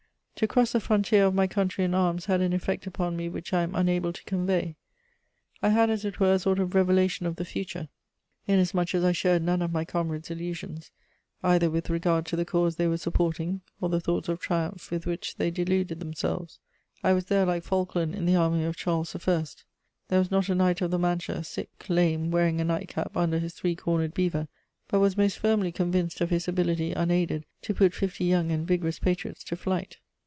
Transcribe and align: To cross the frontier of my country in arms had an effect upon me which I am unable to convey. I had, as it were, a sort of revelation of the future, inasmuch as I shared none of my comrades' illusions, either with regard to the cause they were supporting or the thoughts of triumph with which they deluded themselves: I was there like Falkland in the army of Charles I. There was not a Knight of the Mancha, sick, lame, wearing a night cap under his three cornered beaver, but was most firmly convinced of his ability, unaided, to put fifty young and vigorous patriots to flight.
To 0.35 0.47
cross 0.47 0.71
the 0.71 0.79
frontier 0.79 1.25
of 1.25 1.35
my 1.35 1.45
country 1.45 1.85
in 1.85 1.93
arms 1.93 2.25
had 2.25 2.41
an 2.41 2.51
effect 2.51 2.87
upon 2.87 3.15
me 3.15 3.29
which 3.29 3.53
I 3.53 3.61
am 3.61 3.75
unable 3.75 4.11
to 4.11 4.23
convey. 4.23 4.75
I 5.61 5.69
had, 5.69 5.91
as 5.91 6.03
it 6.03 6.19
were, 6.19 6.33
a 6.33 6.39
sort 6.39 6.57
of 6.57 6.73
revelation 6.73 7.27
of 7.27 7.35
the 7.35 7.45
future, 7.45 7.89
inasmuch 8.47 8.95
as 8.95 9.03
I 9.03 9.11
shared 9.11 9.43
none 9.43 9.61
of 9.61 9.71
my 9.71 9.85
comrades' 9.85 10.31
illusions, 10.31 10.89
either 11.43 11.69
with 11.69 11.91
regard 11.91 12.25
to 12.25 12.35
the 12.35 12.43
cause 12.43 12.77
they 12.77 12.87
were 12.87 12.97
supporting 12.97 13.61
or 13.79 13.89
the 13.89 13.99
thoughts 13.99 14.29
of 14.29 14.39
triumph 14.39 14.89
with 14.89 15.05
which 15.05 15.35
they 15.35 15.51
deluded 15.51 15.99
themselves: 15.99 16.57
I 17.03 17.13
was 17.13 17.25
there 17.25 17.45
like 17.45 17.61
Falkland 17.63 18.15
in 18.15 18.25
the 18.25 18.35
army 18.37 18.63
of 18.63 18.75
Charles 18.75 19.15
I. 19.15 19.45
There 20.07 20.17
was 20.17 20.31
not 20.31 20.49
a 20.49 20.55
Knight 20.55 20.81
of 20.81 20.89
the 20.89 20.97
Mancha, 20.97 21.43
sick, 21.43 21.69
lame, 21.87 22.31
wearing 22.31 22.59
a 22.59 22.63
night 22.65 22.87
cap 22.87 23.15
under 23.15 23.37
his 23.37 23.53
three 23.53 23.75
cornered 23.75 24.15
beaver, 24.15 24.47
but 24.87 24.99
was 25.01 25.15
most 25.15 25.37
firmly 25.37 25.71
convinced 25.71 26.19
of 26.19 26.31
his 26.31 26.47
ability, 26.47 26.93
unaided, 26.93 27.45
to 27.61 27.75
put 27.75 27.93
fifty 27.93 28.25
young 28.25 28.51
and 28.51 28.67
vigorous 28.67 28.97
patriots 28.97 29.43
to 29.43 29.55
flight. 29.55 29.99